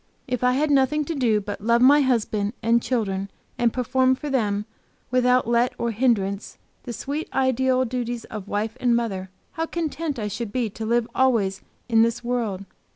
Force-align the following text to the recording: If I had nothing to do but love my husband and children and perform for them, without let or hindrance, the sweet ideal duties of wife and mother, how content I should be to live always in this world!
If 0.27 0.43
I 0.43 0.53
had 0.53 0.71
nothing 0.71 1.05
to 1.05 1.13
do 1.13 1.39
but 1.41 1.61
love 1.61 1.79
my 1.79 1.99
husband 2.01 2.53
and 2.63 2.81
children 2.81 3.29
and 3.59 3.71
perform 3.71 4.15
for 4.15 4.31
them, 4.31 4.65
without 5.11 5.47
let 5.47 5.75
or 5.77 5.91
hindrance, 5.91 6.57
the 6.85 6.91
sweet 6.91 7.29
ideal 7.35 7.85
duties 7.85 8.23
of 8.25 8.47
wife 8.47 8.75
and 8.79 8.95
mother, 8.95 9.29
how 9.51 9.67
content 9.67 10.17
I 10.17 10.27
should 10.27 10.51
be 10.51 10.71
to 10.71 10.87
live 10.87 11.07
always 11.13 11.61
in 11.87 12.01
this 12.01 12.23
world! 12.23 12.65